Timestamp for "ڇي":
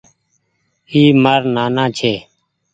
1.97-2.13